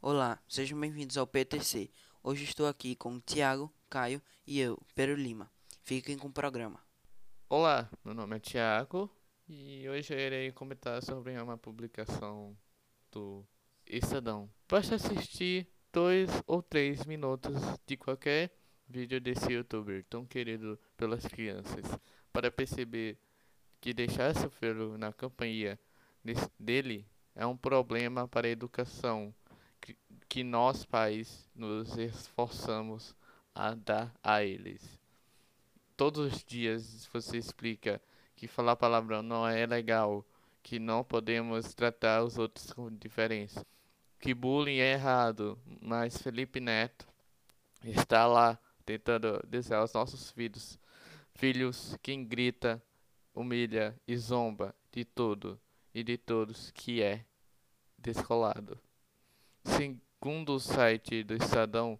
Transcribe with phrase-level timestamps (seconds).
[0.00, 1.90] Olá, sejam bem-vindos ao PTC.
[2.22, 5.50] Hoje estou aqui com Tiago, Caio e eu, Pedro Lima.
[5.82, 6.80] Fiquem com o programa.
[7.48, 9.10] Olá, meu nome é Tiago
[9.48, 12.56] e hoje eu irei comentar sobre uma publicação
[13.10, 13.44] do
[13.84, 14.48] Estadão.
[14.68, 18.52] Basta assistir dois ou três minutos de qualquer
[18.88, 21.84] vídeo desse youtuber tão querido pelas crianças
[22.32, 23.18] para perceber
[23.80, 25.76] que deixar seu filho na companhia
[26.56, 27.04] dele
[27.34, 29.34] é um problema para a educação
[30.28, 33.16] que nós pais nos esforçamos
[33.54, 35.00] a dar a eles.
[35.96, 38.00] Todos os dias você explica
[38.36, 40.24] que falar palavrão não é legal,
[40.62, 43.66] que não podemos tratar os outros com diferença,
[44.20, 47.08] que bullying é errado, mas Felipe Neto
[47.82, 50.78] está lá tentando dizer aos nossos filhos,
[51.34, 52.82] filhos quem grita,
[53.34, 55.58] humilha e zomba de tudo
[55.94, 57.24] e de todos que é
[57.98, 58.78] descolado.
[60.20, 61.98] Segundo o site do Estadão,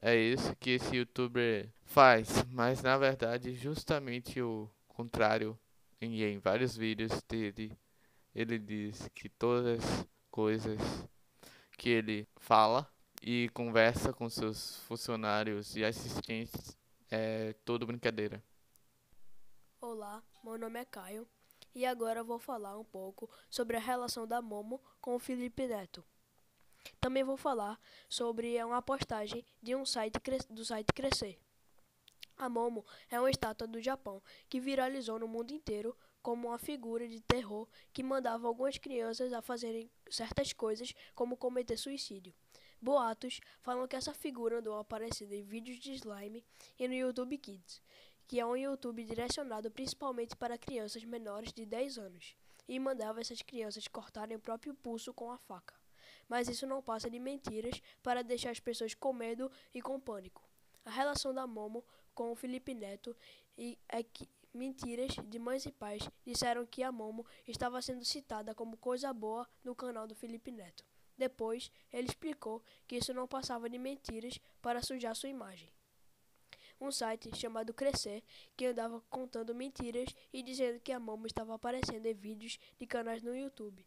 [0.00, 5.58] é isso que esse youtuber faz, mas na verdade justamente o contrário.
[6.00, 7.76] Em vários vídeos dele,
[8.32, 10.78] ele diz que todas as coisas
[11.76, 12.88] que ele fala
[13.20, 16.78] e conversa com seus funcionários e assistentes
[17.10, 18.40] é tudo brincadeira.
[19.80, 21.26] Olá, meu nome é Caio
[21.74, 26.04] e agora vou falar um pouco sobre a relação da Momo com o Felipe Neto.
[27.00, 30.18] Também vou falar sobre uma postagem de um site
[30.50, 31.38] do site Crescer.
[32.36, 37.08] A Momo é uma estátua do Japão que viralizou no mundo inteiro como uma figura
[37.08, 42.34] de terror que mandava algumas crianças a fazerem certas coisas, como cometer suicídio.
[42.80, 46.44] Boatos falam que essa figura andou aparecendo em vídeos de slime
[46.78, 47.82] e no YouTube Kids,
[48.28, 52.36] que é um YouTube direcionado principalmente para crianças menores de 10 anos,
[52.68, 55.74] e mandava essas crianças cortarem o próprio pulso com a faca
[56.28, 60.42] mas isso não passa de mentiras para deixar as pessoas com medo e com pânico.
[60.84, 61.84] A relação da Momo
[62.14, 63.16] com o Felipe Neto
[63.88, 68.76] é que mentiras de mães e pais disseram que a Momo estava sendo citada como
[68.76, 70.84] coisa boa no canal do Felipe Neto.
[71.16, 75.68] Depois, ele explicou que isso não passava de mentiras para sujar sua imagem.
[76.80, 78.22] Um site chamado Crescer,
[78.56, 83.20] que andava contando mentiras e dizendo que a Momo estava aparecendo em vídeos de canais
[83.20, 83.84] no YouTube.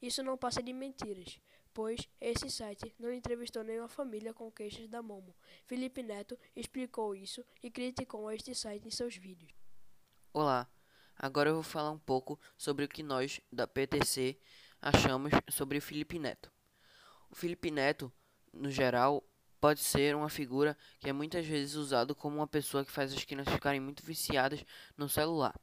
[0.00, 1.38] Isso não passa de mentiras,
[1.72, 5.34] pois esse site não entrevistou nenhuma família com queixas da Momo.
[5.66, 9.52] Felipe Neto explicou isso e criticou este site em seus vídeos.
[10.32, 10.68] Olá,
[11.16, 14.38] agora eu vou falar um pouco sobre o que nós da PTC
[14.80, 16.50] achamos sobre o Felipe Neto.
[17.30, 18.12] O Felipe Neto,
[18.52, 19.24] no geral,
[19.60, 23.24] pode ser uma figura que é muitas vezes usado como uma pessoa que faz as
[23.24, 24.64] crianças ficarem muito viciadas
[24.96, 25.54] no celular.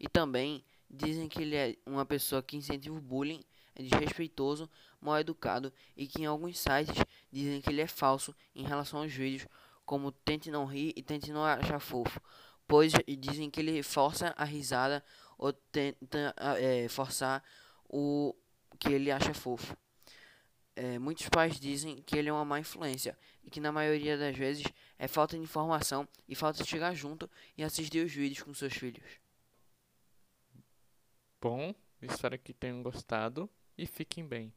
[0.00, 3.44] E também dizem que ele é uma pessoa que incentiva o bullying
[3.76, 4.70] é desrespeitoso,
[5.00, 9.12] mal educado e que em alguns sites dizem que ele é falso em relação aos
[9.12, 9.46] vídeos,
[9.84, 12.20] como tente não rir e tente não achar fofo,
[12.66, 15.04] pois dizem que ele força a risada
[15.36, 17.42] ou tenta é, forçar
[17.88, 18.34] o
[18.78, 19.76] que ele acha fofo.
[20.76, 24.36] É, muitos pais dizem que ele é uma má influência e que na maioria das
[24.36, 24.66] vezes
[24.98, 28.74] é falta de informação e falta de chegar junto e assistir os vídeos com seus
[28.74, 29.04] filhos.
[31.40, 34.52] Bom, espero que tenham gostado e fiquem bem.